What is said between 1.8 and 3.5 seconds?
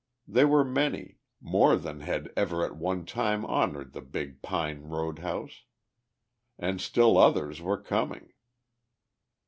had ever at one time